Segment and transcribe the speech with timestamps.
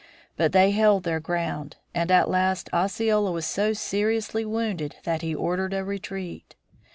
[0.35, 5.35] But they held their ground, and at last Osceola was so seriously wounded that he
[5.35, 6.55] ordered a retreat.